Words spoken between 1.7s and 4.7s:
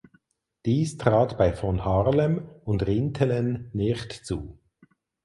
Harlem und Rintelen nicht zu.